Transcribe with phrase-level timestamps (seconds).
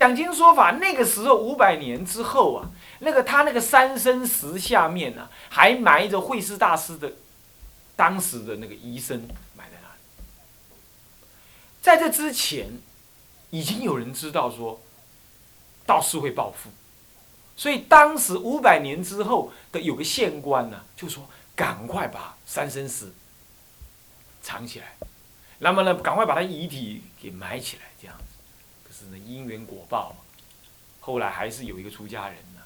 [0.00, 2.70] 讲经说法，那个时候五百年之后啊，
[3.00, 7.12] 那个他那个三生石下面呢、还埋着慧师大师的
[7.96, 9.20] 当时的那个遗身，
[9.54, 10.00] 埋在那里。
[11.82, 12.78] 在这之前，
[13.50, 14.80] 已经有人知道说，
[15.84, 16.70] 道士会暴富，
[17.54, 23.12] 所以当时五百年之后的有个县官呢、就说赶快把三生石
[24.40, 24.96] 藏起来，
[25.58, 27.89] 那么呢，赶快把他遗体给埋起来，
[29.00, 30.18] 只能，因缘果报嘛，
[31.00, 32.60] 后来还是有一个出家人呢，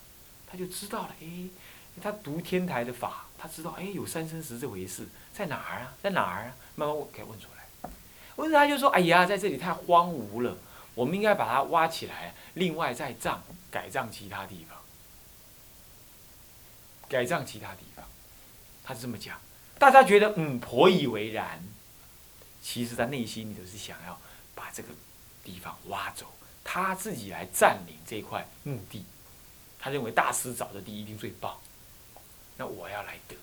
[0.48, 1.26] 他就知道了，哎，
[2.02, 5.94] 他读天台的法，他知道，哎，有三生石这回事，在哪儿啊？
[6.02, 6.56] 在哪儿啊？
[6.74, 7.90] 慢慢问，给问出来。
[8.34, 10.56] 问出来他就说，哎呀，在这里太荒芜了，
[10.96, 14.76] 我们应该把它挖起来，另外再葬，改葬其他地方，
[17.08, 18.04] 改葬其他地方。
[18.82, 19.40] 他是这么讲，
[19.78, 21.62] 大家觉得嗯颇以为然，
[22.60, 24.20] 其实他内心里头是想要
[24.54, 24.88] 把这个
[25.44, 26.26] 地方挖走，
[26.64, 29.04] 他自己来占领这块墓地。
[29.78, 31.54] 他认为大师找的地一定最棒，
[32.56, 33.36] 那我要来得。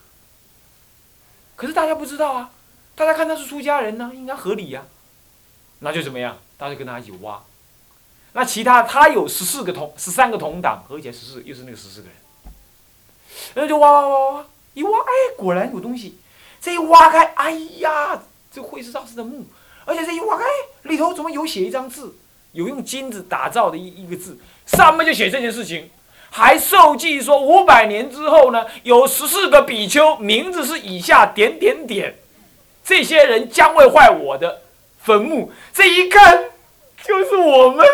[1.56, 2.52] 可是大家不知道啊，
[2.96, 4.84] 大家看他是出家人呢、应该合理呀、
[5.80, 6.40] 那就怎么样？
[6.58, 7.44] 大家跟他一起挖。
[8.34, 12.16] 那其他他有十四个同十三个同党，合起来十四又是那个十四个人，
[13.54, 16.18] 然后就挖挖挖挖，一挖哎果然有东西，
[16.60, 19.46] 这一挖开哎呀，这慧师大师的墓，
[19.86, 20.46] 而且这一挖开
[20.84, 22.16] 里头怎么有写一张字，
[22.52, 25.90] 有用金子打造的一一个字，上面就写这件事情，
[26.30, 32.16] 还受记说五百年之后呢，有十四个比丘，名字是以下点点点，
[32.84, 34.62] 这些人将会坏我的
[35.02, 35.52] 坟墓。
[35.74, 36.46] 这一看
[37.04, 37.86] 就是我们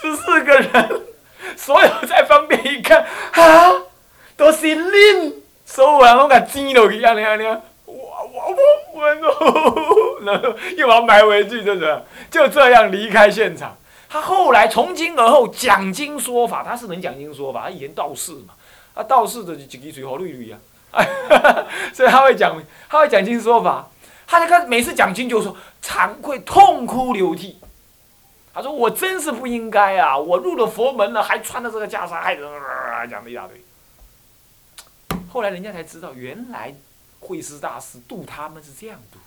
[0.00, 1.02] 十四个人，
[1.56, 3.72] 所有在方便一看啊，
[4.36, 8.54] 都是令，所有人拢给挤落去，安尼安尼，哇哇哇，
[8.94, 9.97] 我
[10.76, 13.76] 又把它埋回去，就这样就这样离开现场。
[14.08, 18.54] 他后来从今而后讲经说法，他是能讲经说法，他以前道士嘛，
[18.94, 20.58] 啊道士的几滴水好绿绿啊，
[21.92, 22.56] 所以他会讲，
[22.88, 23.88] 他会讲经说法，
[24.26, 27.58] 他就看每次讲经就说惭愧痛哭流涕，
[28.54, 33.62] 他说我真是不应该啊，我入了佛门了，还穿着这个袈裟，害人啊，讲了一大堆。
[35.30, 36.74] 后来人家才知道，原来
[37.20, 39.18] 慧师大师度他们是这样度，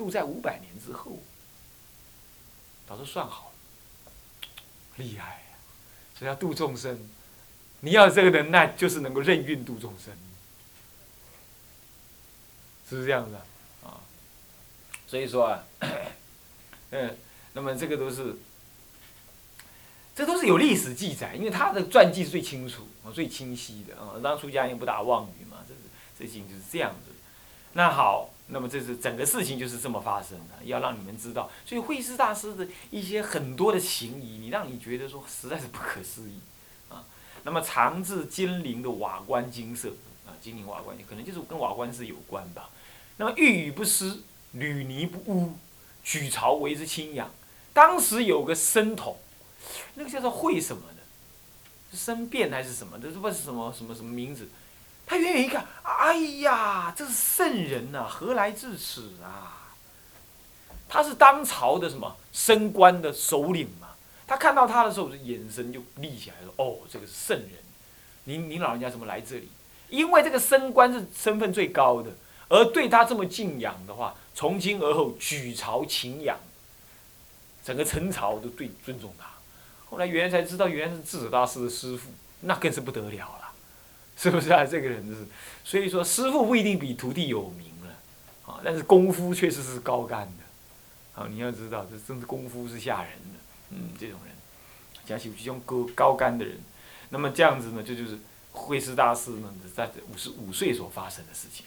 [0.00, 1.18] 度在五百年之后，
[2.88, 4.52] 早就算好了。
[4.96, 5.58] 厉害呀、
[6.18, 6.98] 所以要度众生，
[7.80, 10.14] 你要这个能耐，就是能够任运度众生，
[12.88, 13.44] 是不是这样子啊？
[13.84, 14.00] 啊，
[15.06, 15.64] 所以说啊，
[16.92, 17.14] 嗯，
[17.52, 18.36] 那么这个都是，
[20.16, 24.16] 这都是有历史记载，因为他的传记是最清楚、最清晰的啊。
[24.22, 25.80] 当出家人不打妄语嘛，这是
[26.18, 27.12] 这事情就是这样子。
[27.74, 31.50] 那好，那么这是整个事情就是这么发生的，要让你们知道。
[31.64, 36.40] 所以慧师大师的一些很多的情谊，你让你觉得说实在是不可思议
[36.88, 37.04] 啊。
[37.44, 39.90] 那么长治金陵的瓦官金色
[40.26, 42.70] 啊，金陵瓦官可能就是跟瓦官是有关吧。
[43.18, 44.20] 那么玉宇不湿，
[44.52, 45.52] 履泥不污，
[46.02, 47.30] 举槽为之清扬。
[47.72, 49.16] 当时有个僧统，
[49.94, 51.02] 那个叫做会什么的，
[51.92, 54.48] 是僧辩还是什么的，不知道是什么什么什么名字。
[55.10, 59.74] 他远远一看，哎呀，这是圣人呐、何来至此啊？
[60.88, 63.88] 他是当朝的什么升官的首领嘛？
[64.24, 66.52] 他看到他的时候，眼神就立起来了。
[66.54, 67.50] 哦，这个是圣人，
[68.22, 69.48] 您您老人家怎么来这里？
[69.88, 72.12] 因为这个升官是身份最高的，
[72.48, 76.38] 而对他这么敬仰的话，从今而后举朝请仰，
[77.64, 79.26] 整个陈朝都对尊重他。
[79.90, 82.10] 后来原来才知道，原来是智者大师的师傅，
[82.42, 83.39] 那更是不得了。
[84.22, 84.64] 是不是啊？
[84.68, 85.26] 这个人就是，
[85.64, 93.38] 所以说师傅不一定比徒弟有名了，啊，但是功夫确实是高干的，啊，你要知道，这真是功夫是吓人的，
[93.70, 94.34] 嗯，这种人，
[95.06, 96.58] 讲起这种高高干的人，
[97.08, 98.18] 那么这样子呢，这就是
[98.52, 101.64] 慧师大师呢在五十五岁所发生的事情。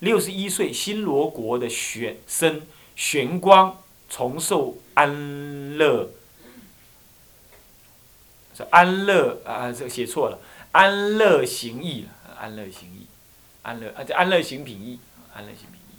[0.00, 2.62] 六十一岁，新罗国的玄僧
[2.96, 6.10] 玄光重受安乐，
[8.54, 10.38] 是安乐啊，这写错了。
[10.72, 12.06] 安乐行义，
[12.38, 13.06] 安乐行义，
[13.62, 15.00] 安乐啊，这安乐行品义，
[15.34, 15.96] 安乐行品义。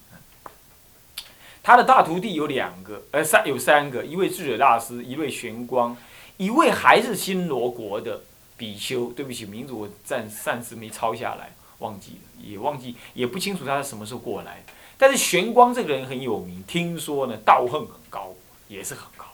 [1.61, 5.95] 他的大徒弟有两个，呃，三有三个，一位智者大师，一位玄光，
[6.37, 8.21] 一位还是新罗国的
[8.55, 9.11] 比丘。
[9.11, 14.63] 对不起，名字我暂暂时没抄下来，忘记了，也忘记，也不清楚他是什么时候过来。
[14.97, 18.33] 但是玄光这个人很有名，听说呢道行很高，
[18.69, 19.25] 也是很高，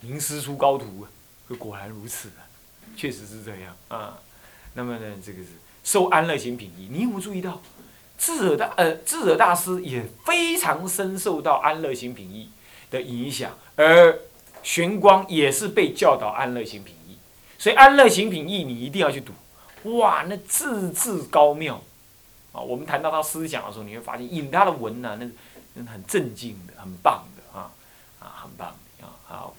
[0.00, 1.06] 名师出高徒啊，
[1.56, 2.42] 果然如此啊，
[2.96, 4.18] 确实是这样啊。
[4.76, 5.48] 那么呢，这个是
[5.82, 6.88] 受安乐行品义。
[6.92, 7.60] 你有没有注意到，
[8.16, 12.50] 智者大呃智者大师也非常深受到安乐行品义
[12.90, 14.20] 的影响，而
[14.62, 17.16] 玄光也是被教导安乐行品义，
[17.58, 19.32] 所以安乐行品义你一定要去读，
[19.98, 21.82] 哇，那字字高妙
[22.52, 22.60] 啊！
[22.60, 25.28] 我们谈到他思想的时候，你会发现引他的文呢，那
[25.74, 27.70] 那很镇静的，很棒的啊
[28.18, 28.68] 啊，很棒
[29.00, 29.06] 啊！
[29.24, 29.56] 好，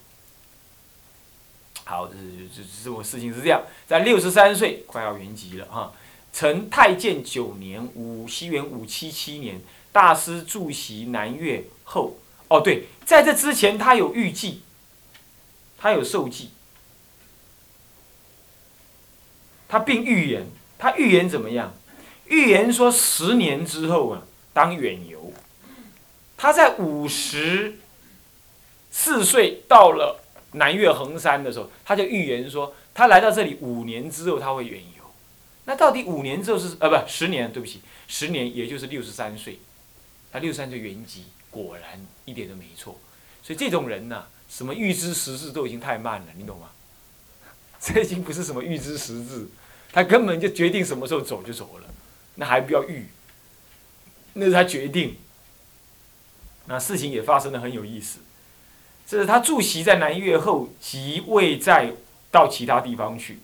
[1.87, 5.93] 好，这这这这我事情是这样，在六十三岁快要圆寂了哈。
[6.33, 9.61] 成太建九年，五西元五七七年，
[9.93, 12.17] 大师驻席南岳后。
[12.49, 14.61] 哦，对，在这之前他有预计，
[15.77, 16.49] 他有受记，
[19.69, 20.45] 他并预言，
[20.77, 21.73] 他预言怎么样？
[22.25, 25.31] 预言说十年之后啊，当远游。
[26.35, 27.79] 他在五十
[28.91, 30.23] 四岁到了
[30.57, 35.03] 南岳衡山的时候，他就预言说，他来到这里五年之后他会远游。
[35.65, 37.51] 那到底五年之后是呃不十年？
[37.51, 39.59] 对不起，十年也就是六十三岁，
[40.31, 42.99] 他六十三岁圆寂，果然一点都没错。
[43.43, 46.69] 所以这种人呢，什么预知时事都已经太慢了，你懂吗？
[47.79, 49.47] 这已经不是什么预知时至，
[49.91, 51.87] 他根本就决定什么时候走就走了，
[52.35, 53.07] 那还不要预，
[54.33, 55.17] 那是他决定。
[56.65, 58.19] 那事情也发生的很有意思，
[59.07, 61.93] 这是他驻席在南岳后，即未再
[62.29, 63.39] 到其他地方去。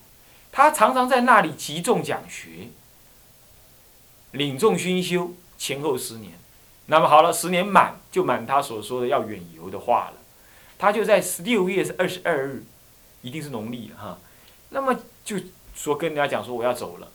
[0.52, 2.68] 他常常在那里集众讲学，
[4.32, 6.34] 领众熏修，前后十年。
[6.88, 10.18] 那么好了，十年满就满他所说的要远游的话了。
[10.78, 12.66] 他就在十六月二十二日，
[13.22, 14.20] 一定是农历哈。
[14.70, 14.94] 那么
[15.24, 15.38] 就
[15.74, 17.08] 说跟人家讲说我要走了。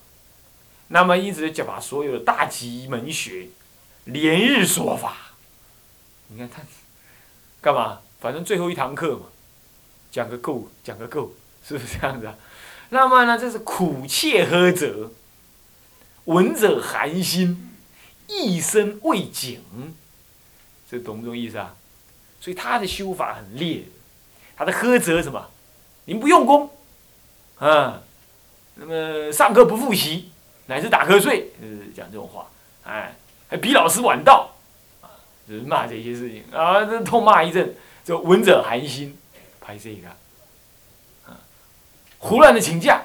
[0.87, 3.49] 那么一直就把所有的大吉门学
[4.05, 5.15] 连日说法。
[6.29, 6.63] 你看他
[7.61, 7.99] 干嘛？
[8.19, 9.27] 反正最后一堂课嘛，
[10.11, 11.33] 讲个够，讲个够，
[11.65, 12.35] 是不是这样子啊？
[12.89, 15.11] 那么呢，这是苦切呵责，
[16.25, 17.71] 闻者寒心，
[18.27, 19.61] 一生未景，
[20.89, 21.75] 这懂不懂意思啊？
[22.41, 23.83] 所以他的修法很烈，
[24.57, 25.49] 他的呵责什么？
[26.05, 26.71] 您不用功，
[27.59, 28.01] 啊，
[28.75, 30.31] 那么上课不复习，
[30.65, 32.47] 乃至打瞌睡，呃，讲这种话，
[32.83, 33.15] 哎，
[33.47, 34.55] 还比老师晚到，
[35.01, 35.07] 啊，
[35.47, 37.75] 就是骂这些事情啊，这痛骂一阵，
[38.09, 39.15] 就闻者寒心，
[39.61, 40.09] 拍这个
[41.27, 41.37] 啊。
[42.17, 43.03] 胡乱的请假，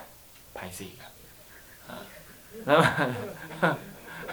[0.55, 2.01] 拍这个，啊，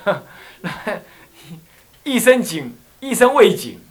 [0.02, 0.24] 那么，
[2.06, 3.82] 一生警，一生未警，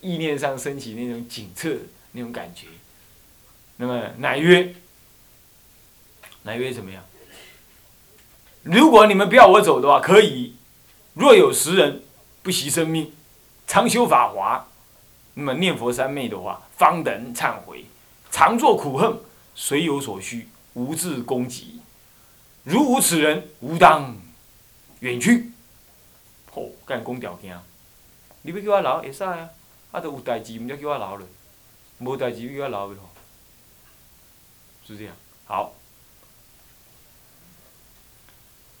[0.00, 1.68] 意念上升起那种警策
[2.12, 2.68] 那种感觉，
[3.76, 4.74] 那么乃曰，
[6.44, 7.04] 乃曰怎么样？
[8.62, 10.54] 如果你们不要我走的话，可以；
[11.12, 12.02] 若有十人
[12.42, 13.12] 不惜生命，
[13.66, 14.71] 常修法华，
[15.34, 17.86] 那么念佛三昧的话，方能忏悔，
[18.30, 19.18] 常作苦恨。
[19.54, 21.80] 随有所需，无自攻击。
[22.64, 24.16] 如无此人，无当
[25.00, 25.52] 远去。
[26.50, 27.58] 吼，干讲条件，
[28.42, 29.50] 你要叫我留，会使啊。
[29.90, 31.26] 啊，都有代志，毋则叫我留了。
[31.98, 33.10] 无代志，叫我留咯。
[34.86, 35.14] 是这样。
[35.44, 35.74] 好。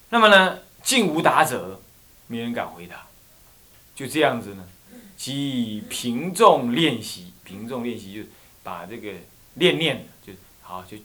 [0.08, 1.80] 那么呢，竟无答者，
[2.26, 3.06] 没人敢回答。
[3.94, 4.66] 就这样子呢，
[5.22, 8.28] 即平众练习，平众练习就
[8.64, 9.12] 把这个
[9.54, 10.32] 练念就。
[10.62, 10.96] 好，就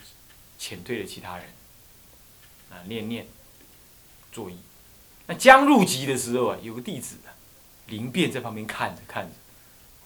[0.59, 1.45] 遣退了其他人，
[2.71, 3.27] 啊，练念
[4.31, 4.55] 作揖。
[5.27, 7.29] 那将入籍的时候啊，有个弟子啊，
[7.85, 9.31] 灵便在旁边看着看着，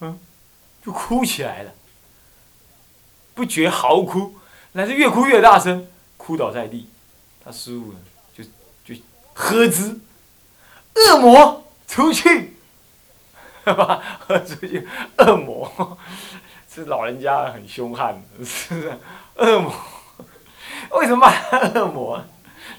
[0.01, 0.19] 嗯，
[0.83, 1.73] 就哭起来了，
[3.33, 4.35] 不觉嚎哭，
[4.73, 6.89] 乃是越哭越大声，哭倒在地。
[7.45, 7.99] 他师傅呢，
[8.35, 8.43] 就
[8.83, 9.01] 就
[9.33, 10.01] 喝之，
[10.95, 12.55] 恶魔出去，
[13.65, 14.01] 吧？
[14.19, 14.87] 喝出去，
[15.17, 15.97] 恶魔。
[16.73, 18.97] 这老人家很凶悍，是
[19.35, 19.73] 恶魔。
[20.91, 22.21] 为什么骂恶魔？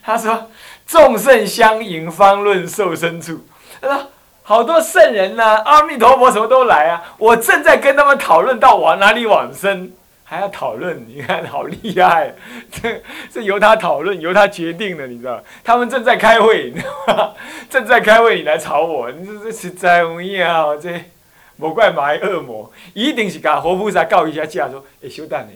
[0.02, 0.50] 他说
[0.86, 3.46] ：“众圣相迎，方论受身处。”
[3.80, 4.06] 他说
[4.42, 7.14] ：“好多圣人呢，阿弥陀佛什么都来啊！
[7.18, 9.92] 我正在跟他们讨论到往哪里往生，
[10.24, 12.34] 还要讨论，你看好厉害！
[12.70, 13.02] 这
[13.32, 15.42] 这由他讨论，由他决定的，你知道？
[15.62, 17.34] 他们正在开会，你知道吗？
[17.70, 20.76] 正在开会，你来吵我，你这这实在容易啊！
[20.76, 21.02] 这。”
[21.58, 25.46] 无怪买恶魔，一定是甲活菩萨告一下假，说：哎，小等下，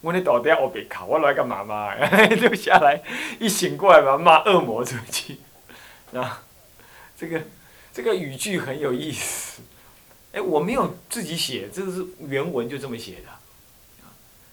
[0.00, 1.92] 我咧到底下别哭，我来干妈妈，
[2.36, 3.02] 就下来，
[3.40, 5.38] 一醒过来嘛，骂恶魔出去。
[6.14, 6.40] 啊，
[7.18, 7.40] 这个
[7.92, 9.60] 这个语句很有意思。
[10.34, 13.35] 哎，我没有自己写，这是原文就这么写的。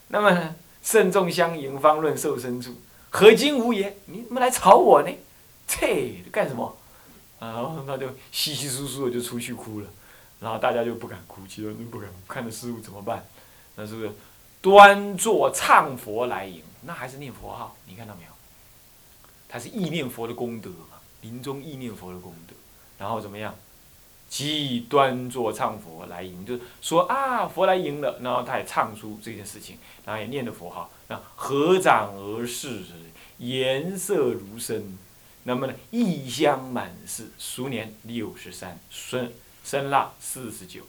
[0.08, 2.76] 那么慎重相迎，方论受身处，
[3.10, 3.96] 何今无言？
[4.06, 5.12] 你怎么来吵我呢？
[5.68, 6.78] 切，干什么？
[7.40, 9.88] 然后他就稀稀疏疏的就出去哭了。
[10.40, 13.26] 然后大家就不敢哭，其实都不敢看着师傅怎么办？
[13.76, 14.12] 那是不是
[14.62, 16.62] 端坐唱佛来迎？
[16.82, 17.76] 那还是念佛号？
[17.88, 18.32] 你看到没有？
[19.48, 22.54] 他是意念佛的功德嘛，临终意念佛的功德。
[22.98, 23.56] 然后怎么样？
[24.34, 32.82] 即端坐唱佛来迎，就是说啊，佛来迎了，然后他也唱出这件事情，然后也念的佛号，那合掌而视，
[33.38, 34.98] 颜色如生，
[35.44, 39.32] 那么呢，异香满室，熟年六十三，生
[39.64, 40.82] 生腊四十九，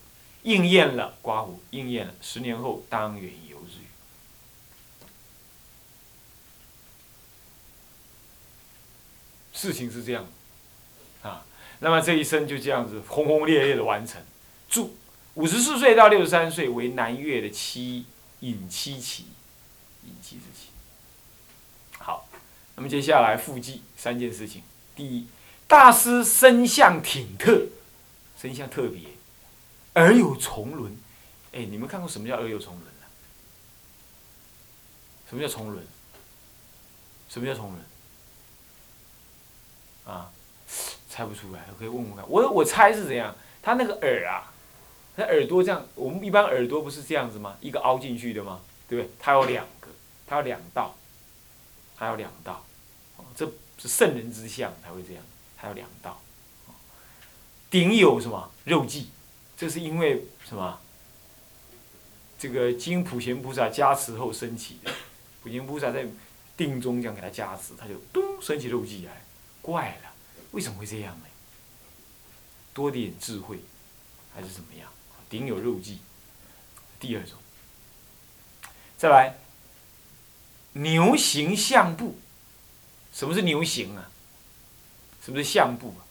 [0.45, 3.87] 应验了刮胡，应验了，十年后当远游日语。
[9.53, 10.34] 事情是这样，啊。
[11.85, 14.19] 那么这一生就这样子轰轰烈烈的完成。
[14.71, 14.97] 注：
[15.35, 18.07] 五十四岁到六十三岁为南岳的七
[18.41, 19.27] 隐七期，
[20.05, 20.69] 隐七之期。
[21.99, 22.27] 好，
[22.77, 24.63] 那么接下来复记三件事情。
[24.97, 25.27] 第一，
[25.69, 27.67] 大师身相挺特，
[28.41, 29.01] 身相特别，
[29.93, 30.97] 而有重轮。
[31.53, 33.05] 哎，你们看过什么叫而有重轮啊？
[35.29, 35.87] 什么叫重轮？
[37.29, 37.85] 什么叫重轮？
[40.07, 40.33] 啊？
[41.15, 42.25] 猜不出来，可以问问看。
[42.29, 44.51] 我我猜是怎样，他那个耳啊，
[45.17, 47.57] 他耳朵这样，我们一般耳朵不是这样子吗？
[47.61, 48.61] 一个凹进去的吗？
[48.89, 49.13] 对不对？
[49.21, 49.87] 它有两个，
[50.27, 50.97] 它有两道，
[51.97, 52.67] 它有两道，
[53.37, 55.23] 这是圣人之相才会这样，
[55.55, 56.21] 还有两道。
[57.71, 59.05] 顶有什么肉髻？
[59.57, 60.81] 这是因为什么？
[62.37, 64.91] 这个经普贤菩萨加持后升起的，
[65.45, 66.05] 普贤菩萨在
[66.57, 69.23] 定中这样给他加持，他就咚升起肉髻来，
[69.63, 70.11] 怪了。
[70.55, 71.27] 为什么会这样呢？
[72.73, 73.59] 多点智慧，
[74.33, 74.89] 还是怎么样？
[75.29, 75.97] 顶有肉髻，
[77.01, 77.37] 第二种。
[78.97, 79.37] 再来，
[80.75, 82.17] 牛形象步，
[83.13, 84.09] 什么是牛形啊？
[85.25, 86.07] 什么是象步啊？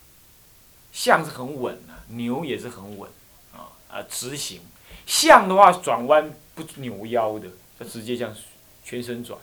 [0.91, 3.09] 象是很稳啊，牛也是很稳
[3.53, 4.62] 啊啊，直行。
[5.05, 7.47] 象的话，转弯不扭腰的，
[7.79, 8.35] 它直接这样
[8.83, 9.39] 全身转，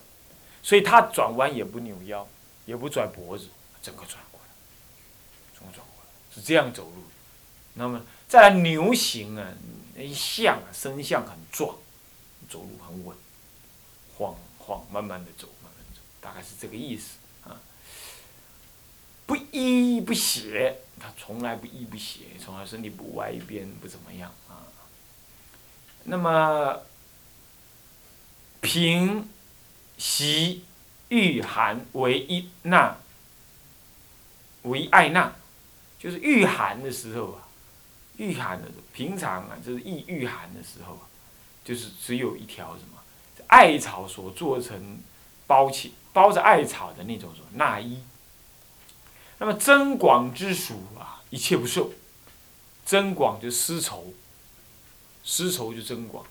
[0.63, 2.29] 所以它转弯也不扭腰，
[2.67, 3.49] 也不转脖子，
[3.83, 4.23] 整个转。
[6.33, 7.03] 是这样走路，
[7.75, 9.53] 那么再来牛形啊，
[9.97, 11.77] 一象啊，身相很壮，
[12.49, 13.17] 走路很稳，
[14.17, 17.61] 晃晃慢慢的走，慢慢走，大概是这个意思啊。
[19.27, 24.63] 不依不斜，他从来不依不斜，从来身体不歪一边，不怎么样啊。
[26.05, 26.81] 那么
[28.61, 29.29] 平
[29.99, 30.65] 息
[31.09, 32.97] 御寒为一纳，
[34.63, 35.35] 为爱纳。
[36.01, 37.47] 就是御寒的时候啊，
[38.17, 41.03] 御寒的平常啊，就是御御寒的时候啊，
[41.63, 42.99] 就是只有一条什么
[43.49, 44.99] 艾草所做成
[45.47, 48.03] 包起包着艾草的那种什么纳衣。
[49.39, 51.93] 那么增广之属啊，一切不受。
[52.85, 54.13] 增广就丝绸，
[55.23, 56.25] 丝绸就增广，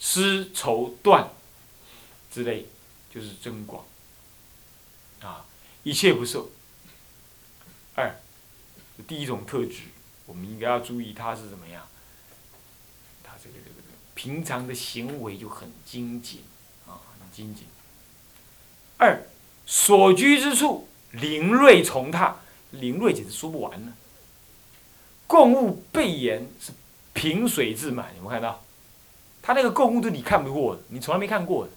[0.00, 1.26] 丝绸缎
[2.32, 2.66] 之类
[3.14, 3.84] 就是增广
[5.20, 5.44] 啊，
[5.84, 6.50] 一切不受。
[9.08, 9.82] 第一种特质，
[10.26, 11.86] 我们应该要注意，他是怎么样？
[13.24, 13.76] 他这个这个
[14.14, 16.40] 平常的行为就很精简
[16.86, 17.64] 啊，很精简。
[18.98, 19.24] 二，
[19.66, 22.36] 所居之处灵锐从他，
[22.70, 23.94] 灵锐简直说不完呢。
[25.26, 26.72] 供物备严，是
[27.12, 28.62] 平水自满，有没有看到？
[29.40, 31.72] 他那个供物都你看不过的，你从来没看过的，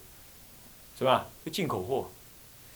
[0.99, 1.27] 是吧？
[1.43, 2.11] 就进口货，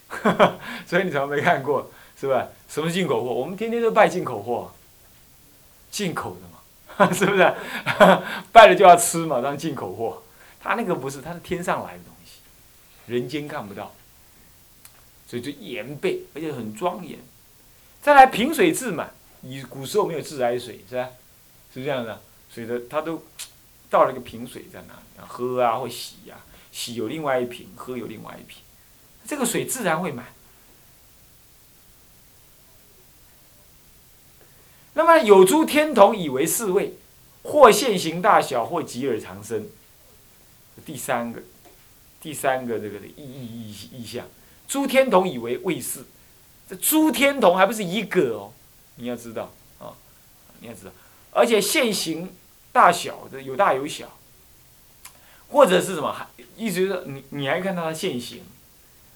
[0.87, 1.91] 所以你从来没看过。
[2.19, 2.49] 是吧？
[2.67, 3.33] 什么进口货？
[3.33, 4.71] 我们天天都拜进口货，
[5.89, 6.41] 进口的
[7.05, 7.53] 嘛， 是不是？
[8.51, 10.21] 拜了就要吃嘛，当进口货。
[10.61, 12.41] 他那个不是，他是天上来的东西，
[13.05, 13.93] 人间看不到，
[15.25, 17.17] 所以就严备，而且很庄严。
[18.01, 21.07] 再来平水自满，以古时候没有自来水，是吧？
[21.73, 22.21] 是这样的，
[22.51, 23.23] 所以的他都
[23.89, 26.35] 倒了一个平水在那里，喝啊或洗呀，
[26.73, 28.61] 洗有另外一瓶，喝有另外一瓶，
[29.25, 30.25] 这个水自然会满。
[34.99, 36.95] 那么有诸天童以为四位，
[37.43, 39.65] 或现形大小，或极而长生。
[40.85, 41.41] 第三个，
[42.19, 44.27] 第三个这个的意意意意象，
[44.67, 46.03] 诸天童以为卫士。
[46.67, 48.51] 这诸天童还不是一个哦，
[48.97, 49.95] 你要知道啊，
[50.59, 50.91] 你要知道，
[51.31, 52.35] 而且现形
[52.73, 54.19] 大小的有大有小，
[55.47, 56.11] 或者是什么？
[56.11, 56.27] 还
[56.57, 58.43] 意思就是你你还看到它现形，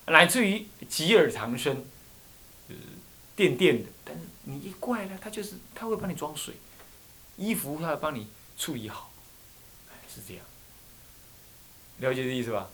[0.05, 1.83] 乃至于极而长生，
[2.69, 2.81] 就是
[3.35, 4.21] 电电的，但是。
[4.43, 6.55] 你一怪呢，他就是他会帮你装水，
[7.37, 9.09] 衣服他会帮你处理好，
[9.89, 10.45] 哎，是这样，
[11.99, 12.67] 了解这意思吧？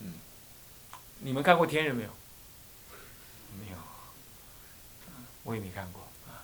[0.00, 0.14] 嗯，
[1.18, 2.10] 你们看过天人没有？
[3.58, 3.76] 没有，
[5.42, 6.40] 我也没看过啊。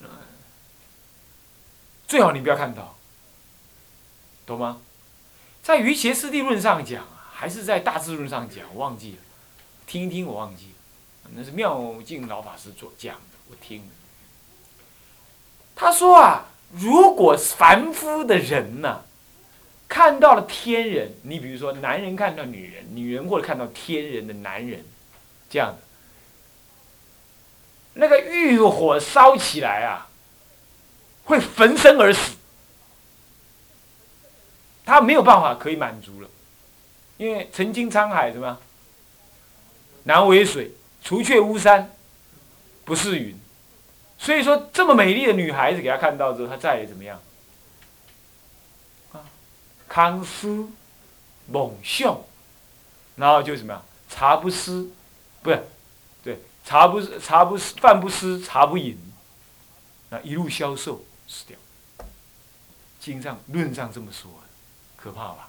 [2.06, 2.96] 最好你不要看到，
[4.46, 4.80] 懂吗？
[5.62, 9.18] 在《于邪师地论》上讲啊，还是在《大智论》上讲，我忘记了，
[9.86, 10.75] 听一听我忘记了。
[11.34, 13.94] 那是妙净老法师所讲的，我听的。
[15.74, 19.00] 他说啊，如果凡夫的人呐，
[19.88, 24.84] 看到了天人，你比如说男人看到女人，女人或者看到天人的男人，
[25.50, 25.78] 这样的，
[27.94, 30.08] 那个欲火烧起来啊，
[31.24, 32.36] 会焚身而死。
[34.84, 36.28] 他没有办法可以满足了，
[37.16, 38.58] 因为曾经沧海什么？
[40.04, 40.70] 难为水，
[41.06, 41.94] 除却巫山，
[42.84, 43.38] 不是云。
[44.18, 47.22] 所以说，这么美丽的女孩子给他看到之后，他再也怎么样？
[49.12, 49.22] 啊，
[49.86, 50.68] 康思
[51.46, 52.26] 猛秀，
[53.14, 53.80] 然后就什么呀？
[54.08, 54.90] 茶不思，
[55.44, 55.64] 不是，
[56.24, 58.98] 对，茶不思，茶不思，饭不思，茶不饮，
[60.10, 61.56] 那一路消瘦死掉。
[62.98, 64.28] 经上论上这么说。
[64.96, 65.48] 可怕吧？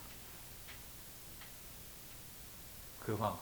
[3.03, 3.33] 可怕。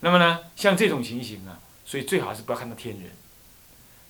[0.00, 3.10] 那么呢，像这种情形呢，所以最好是不要看到天人。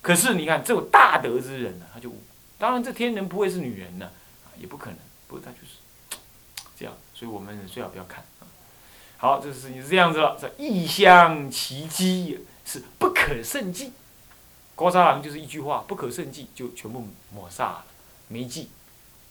[0.01, 2.11] 可是你看，这种大德之人呢，他就
[2.57, 4.11] 当然这天人不会是女人呢，
[4.57, 4.99] 也不可能。
[5.27, 5.77] 不过他就是
[6.77, 8.23] 这样，所以我们最好不要看。
[9.17, 10.37] 好，这个事情是这样子了。
[10.39, 13.91] 这异香奇迹是不可胜计。
[14.75, 17.85] 高沙郎就是一句话，不可胜计就全部抹煞了，
[18.27, 18.69] 没记，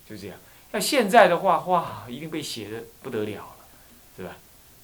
[0.08, 0.36] 就这样。
[0.72, 3.56] 那现在的话，哇，一定被写的不得了了，
[4.16, 4.36] 是吧？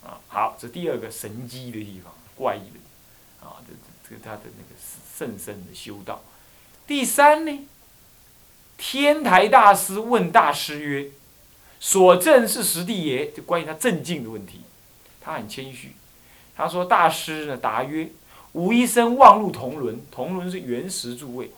[0.05, 3.73] 啊，好，这第二个神机的地方，怪异的，啊，这
[4.09, 4.81] 这个他的那个
[5.17, 6.23] 甚深的修道。
[6.87, 7.67] 第三呢，
[8.77, 11.11] 天台大师问大师曰
[11.79, 14.63] ：“所证是实地耶？”就关于他正境的问题，
[15.21, 15.95] 他很谦虚，
[16.57, 17.57] 他说：“大师呢？
[17.57, 18.11] 答曰：
[18.53, 21.51] 吾一生望入铜轮，铜轮是原石柱位，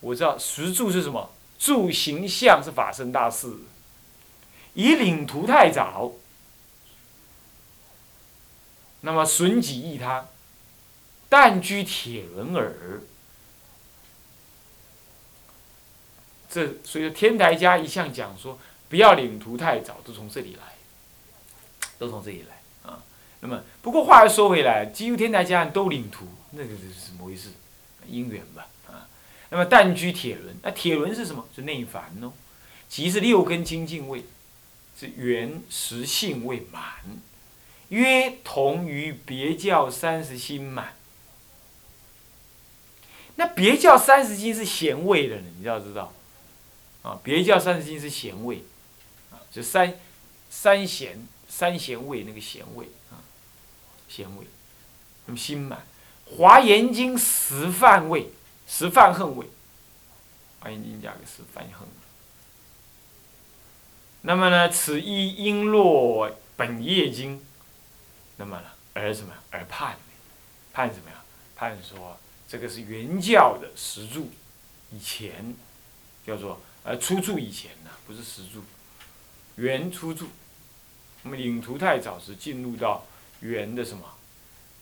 [0.00, 3.50] 我知道石柱是什么。”柱形象是法身大士，
[4.74, 6.12] 以领图太早，
[9.06, 10.26] 那么损己益他，
[11.28, 13.00] 但居铁轮耳。
[16.50, 18.58] 这所以天台家一向讲说，
[18.88, 20.74] 不要领徒太早，都从这里来，
[22.00, 23.00] 都从这里来啊。
[23.38, 27.50] 那么不过话又说回来，几乎天台家都领徒，那个是怎么回事？
[28.08, 29.06] 因缘吧啊。
[29.50, 31.46] 那么但居铁轮，那铁轮是什么？
[31.54, 32.32] 是内烦哦，
[32.88, 34.24] 即是六根清净位，
[34.98, 36.82] 是原实性未满，
[37.88, 40.94] 约同于别教三十心满。
[43.36, 46.12] 那别教三十心是咸味的，你要知道，
[47.02, 48.64] 啊，别教三十心是咸味，
[49.30, 49.94] 啊，就三
[50.48, 53.20] 三咸三咸味那个咸味啊，
[54.08, 54.46] 咸味，
[55.26, 55.86] 那么心满，
[56.24, 58.30] 华严经十范位。
[58.68, 59.46] 十犯恨位，
[60.58, 61.86] 欢迎您加个十犯恨。
[64.22, 67.40] 那么呢，此一因落本业经，
[68.36, 69.32] 那么呢，而什么？
[69.50, 69.96] 而判，
[70.72, 71.22] 判什么呀？
[71.54, 72.18] 判说
[72.48, 74.30] 这个是原教的石柱，
[74.92, 75.54] 以前
[76.26, 78.62] 叫做呃初柱以前呢，不是石柱，
[79.56, 80.28] 原初柱。
[81.22, 83.04] 那么领图太早时进入到
[83.40, 84.04] 原的什么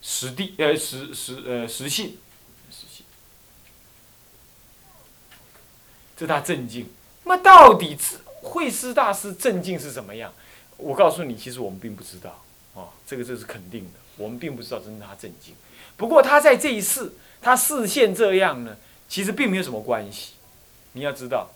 [0.03, 2.19] 实地呃实实呃实性。
[6.17, 6.88] 这他正境，
[7.25, 10.33] 那么到底是慧师大师正境是什么样？
[10.77, 15.55] 我告诉你，其实我们并不知道，哦，这个这是肯定的，我们并不知道真正他正境。
[15.97, 18.77] 不过他在这一世，他视线这样呢，
[19.09, 20.35] 其实并没有什么关系。
[20.93, 21.51] 你要知道，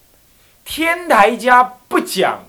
[0.64, 2.44] 天台家不讲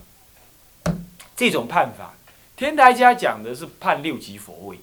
[1.35, 2.13] 这种判法，
[2.55, 4.79] 天台家讲的是判六级佛位。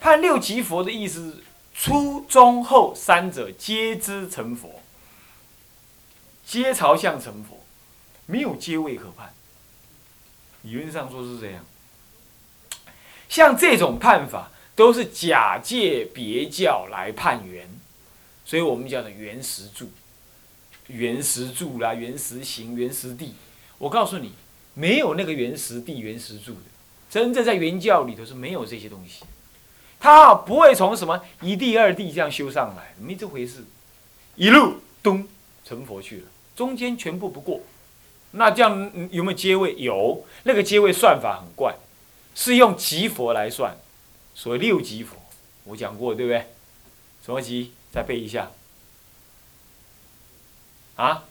[0.00, 1.42] 判六级佛的意思是，
[1.74, 4.80] 初中后三者皆知成佛。
[6.44, 7.64] 皆朝向成佛，
[8.26, 9.32] 没有阶位可判。
[10.62, 11.64] 理论上说是这样。
[13.32, 17.66] 像这种判法，都是假借别教来判缘，
[18.44, 19.88] 所以我们叫做原石柱、
[20.88, 23.32] 原石柱啦、原石行、原石地。
[23.78, 24.32] 我告诉你，
[24.74, 26.60] 没有那个原石地、原石柱的，
[27.08, 29.24] 真正在原教里头是没有这些东西。
[29.98, 33.64] 他不会从什么一地、二地这样修上来，没这回事，
[34.36, 35.26] 一路咚
[35.64, 36.24] 成佛去了。
[36.54, 37.62] 中间全部不过，
[38.32, 39.74] 那这样有没有阶位？
[39.78, 41.74] 有，那个阶位算法很怪，
[42.34, 43.76] 是用级佛来算，
[44.34, 45.16] 所谓六级佛，
[45.64, 46.52] 我讲过对不对？
[47.24, 47.72] 什么级？
[47.92, 48.50] 再背一下。
[50.96, 51.24] 啊？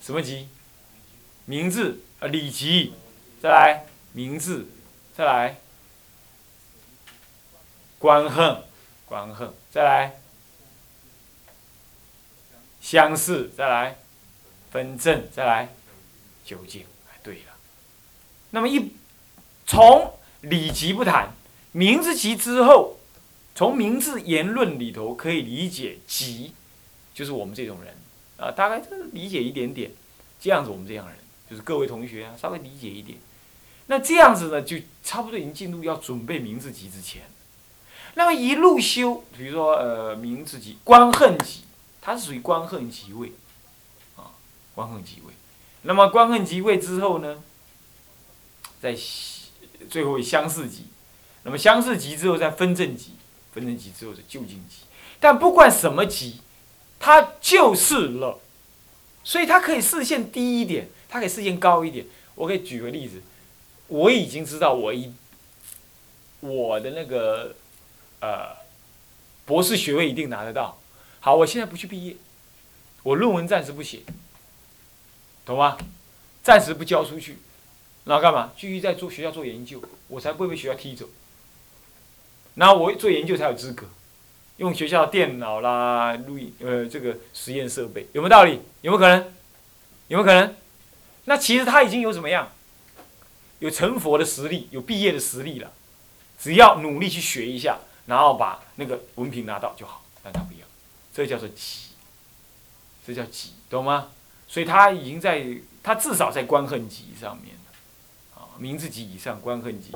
[0.00, 0.48] 什么级？
[1.44, 2.92] 名字啊，礼级，
[3.40, 4.66] 再来名字，
[5.16, 5.58] 再来
[7.98, 8.64] 官横，
[9.06, 10.20] 官横，再来
[12.80, 13.98] 相似，再来。
[14.70, 15.68] 分正再来，
[16.46, 16.86] 究竟，
[17.22, 17.52] 对了。
[18.52, 18.90] 那么一
[19.66, 21.34] 从理级不谈，
[21.72, 22.98] 名字级之后，
[23.54, 26.52] 从名字言论里头可以理解级，
[27.14, 27.96] 就是我们这种人
[28.36, 29.90] 啊，大概理解一点点，
[30.40, 31.16] 这样子我们这样人，
[31.48, 33.18] 就是各位同学啊，稍微理解一点。
[33.86, 37.22] 那这样子呢，就差不多已经进入要准备明字集之前。
[38.14, 41.62] 那么一路修，比如说呃明字集、观恨集，
[42.00, 43.32] 它是属于观恨集位，
[44.16, 44.30] 啊，
[44.74, 45.32] 观恨集位。
[45.82, 47.42] 那么观恨集位之后呢，
[48.80, 48.94] 在
[49.88, 50.86] 最后相似级，
[51.44, 53.12] 那么相似级之后再分正级，
[53.52, 54.84] 分正级之后是就近级。
[55.20, 56.40] 但不管什么级，
[56.98, 58.40] 它就是了，
[59.22, 62.06] 所以它可以视线低一点，它可以视线高一点。
[62.34, 63.22] 我可以举个例子，
[63.88, 65.12] 我已经知道我一
[66.40, 67.54] 我的那个
[68.20, 68.56] 呃
[69.44, 70.78] 博士学位一定拿得到。
[71.20, 72.16] 好，我现在不去毕业，
[73.02, 74.00] 我论文暂时不写，
[75.44, 75.76] 懂吗？
[76.42, 77.38] 暂时不交出去，
[78.04, 78.52] 然后干嘛？
[78.56, 81.08] 继续在做学校做研究，我才不会被学校踢走。
[82.54, 83.86] 然后我做研究才有资格。
[84.58, 88.60] 用学校电脑啦，录音呃，这个实验设备有没有道理？
[88.82, 89.32] 有没有可能？
[90.08, 90.54] 有没有可能？
[91.24, 92.52] 那其实他已经有怎么样？
[93.60, 95.72] 有成佛的实力，有毕业的实力了。
[96.38, 100.04] 只要努力去学一下，然后把那个文凭拿到就好。
[100.22, 100.66] 但他不要，
[101.14, 101.88] 这叫做急，
[103.06, 104.10] 这叫急，懂吗？
[104.46, 105.46] 所以他已经在，
[105.82, 107.71] 他至少在观恨级上面了，
[108.62, 109.90] 名字级以上，官恨级，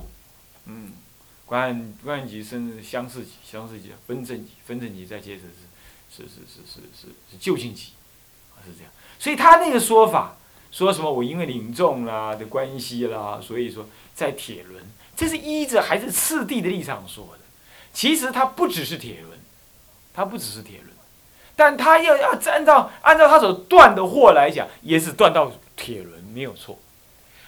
[0.67, 0.93] 嗯。
[1.49, 5.43] 官官级甚至相似级、相似级、分正级、分正级再接着
[6.13, 7.93] 是是是是是是是就近级，
[8.65, 8.93] 是这样。
[9.17, 10.37] 所以他那个说法
[10.73, 17.45] 说什么我因为领众啦的关系啦，所以说在铁轮，这是依着还是次第的立场说的。
[17.93, 19.39] 其实他不只是铁轮，
[20.13, 20.91] 他不只是铁轮，
[21.55, 26.77] 但他要要按照按照他所断的货来讲，也是断到铁轮没有错。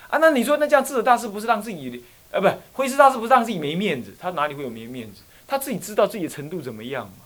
[0.08, 2.04] 啊，那你说那这样智者大师不是让自己？
[2.30, 5.22] 呃，不，慧师大师不是让自己没面子，他哪里会有没面子？
[5.46, 7.24] 他自己知道自己的程度怎么样嘛，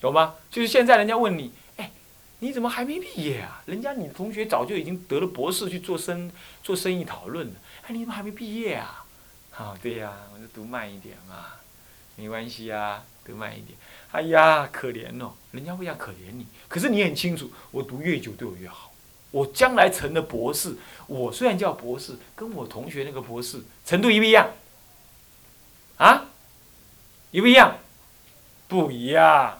[0.00, 0.34] 懂吗？
[0.50, 1.90] 就是现在人家问你，哎，
[2.38, 3.60] 你怎么还没毕业啊？
[3.66, 6.30] 人家你同学早就已经得了博士去做生
[6.62, 9.04] 做生意讨论了，哎，你怎么还没毕业啊？
[9.56, 11.46] 啊，对呀，我就读慢一点嘛，
[12.14, 13.76] 没关系啊，读慢一点。
[14.12, 18.91] 哎呀，可怜哦，人家会讲可怜你，可是你很清楚，我读越久对我越好。
[19.32, 24.50] 我将来成了博士，我虽然叫博士，跟我同学那个博士程度一不一样？
[25.96, 26.26] 啊，
[27.30, 27.78] 一不一样？
[28.68, 29.58] 不一样。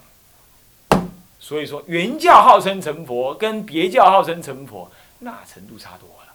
[1.41, 6.33] 所以说，原教号称成佛，跟别教号称成佛，那程度差多了。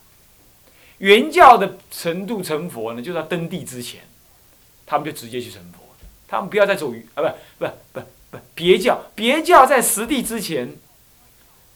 [0.97, 4.01] 原教的程度成佛呢，就是登地之前，
[4.85, 5.79] 他们就直接去成佛，
[6.27, 10.75] 他们不要再走鱼啊，不不不不，别教别教在实地之前。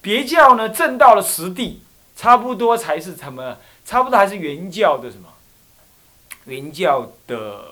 [0.02, 1.82] 别教呢，正到了实地，
[2.16, 3.58] 差不多才是什么？
[3.86, 5.30] 差不多还是原教的什么？
[6.46, 7.64] 原教的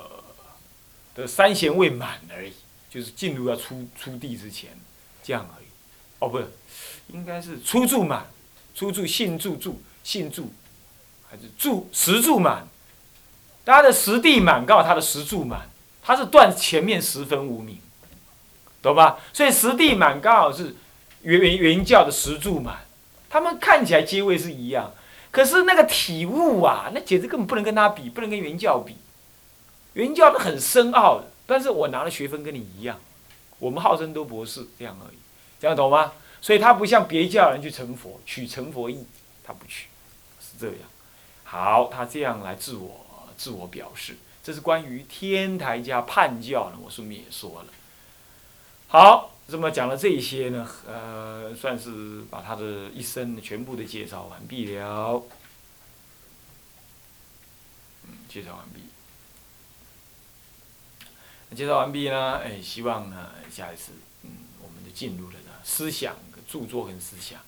[1.16, 2.54] 的三贤未满而已，
[2.90, 4.70] 就是进入要出出地之前，
[5.24, 5.66] 这样而已。
[6.20, 6.52] 哦，不是，
[7.08, 8.28] 应该是初住满，
[8.76, 10.52] 初住信住住信住，
[11.30, 12.68] 还是住十住满？
[13.66, 15.70] 他的实地满，刚好他的实住满，
[16.04, 17.80] 他是断前面十分无名，
[18.84, 19.20] 懂吧？
[19.34, 20.76] 所以实地满刚好是。
[21.22, 22.80] 原原原教的石柱嘛，
[23.30, 24.94] 他们看起来阶位是一样，
[25.32, 28.96] 可是那个体悟啊，那简直根本不能跟他比，不能跟原教比。
[29.94, 33.00] 原教的很深奥的，但是我拿的学分跟你一样，
[33.58, 35.18] 我们号称都博士这样而已，
[35.60, 36.14] 这样懂吗？
[36.42, 39.06] 所以他不像别教人去成佛，取成佛意，
[39.44, 39.88] 他不去，
[40.40, 40.78] 是这样。
[41.44, 43.06] 好，他这样来自我
[43.36, 47.74] 自我表示，这是关于天台家叛教呢，我顺便也说了。
[48.88, 49.32] 好。
[49.50, 55.24] 这么讲了这一些呢，呃，算是把他的一生全部的介绍完毕了。
[58.06, 58.82] 嗯，介绍完毕。
[61.56, 64.30] 介绍完毕呢，哎，希望呢，下一次，嗯，
[64.62, 66.16] 我们就进入了呢思想、
[66.48, 67.40] 著作跟思想。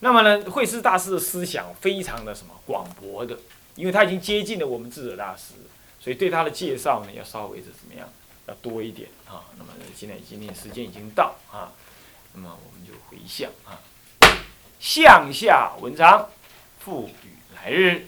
[0.00, 3.38] 那么呢，慧思大师的思想非常的什么广博的，
[3.74, 5.54] 因为他已经接近了我们智者大师，
[5.98, 8.06] 所以对他的介绍呢，要稍微的怎么样？
[8.52, 11.72] 要多一点啊，那么现在今天时间已经到啊，
[12.34, 13.80] 那么我们就回向啊，
[14.78, 16.28] 向下文章，
[16.78, 18.06] 赋予来日，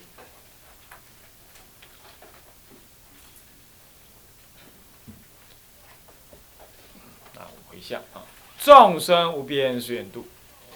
[7.37, 8.21] 啊，回向啊，
[8.59, 10.27] 众生无边誓愿度，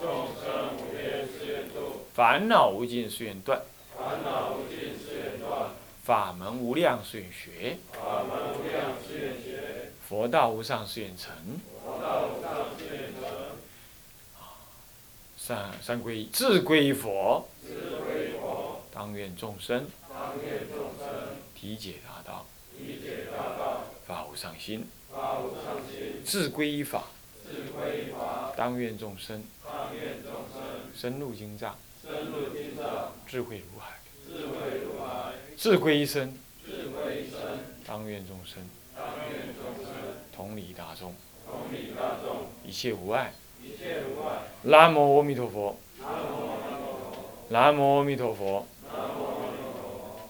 [0.01, 3.61] 众生无边誓愿度，烦恼无尽誓愿断，
[3.95, 5.71] 烦恼无尽誓愿断，
[6.03, 8.93] 法门无量誓愿学，法门无量
[10.09, 10.17] 誓愿成。
[10.17, 11.17] 佛道无上誓愿
[13.21, 13.23] 成，
[15.37, 17.47] 三三归自归佛，
[18.91, 19.87] 当愿众生。
[20.09, 21.37] 当愿众生。
[21.55, 22.47] 体解大道，
[24.07, 24.87] 法无上心，
[26.25, 27.05] 自归法，
[28.57, 29.45] 当愿众生。
[29.67, 30.63] 当愿众生。
[30.95, 36.39] 深入经藏，深入经藏，智慧如海，智慧如海，智慧一生。
[36.65, 37.39] 智慧一生，
[37.87, 38.67] 当愿众生。
[38.97, 39.88] 当愿众生
[40.39, 41.13] 同理大众，
[41.45, 43.33] 同理大众，一切无碍。
[43.61, 44.37] 一切无碍。
[44.63, 45.77] 南无阿弥陀佛。
[47.49, 48.65] 南无阿弥陀佛。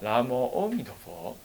[0.00, 1.36] 南无阿弥陀佛。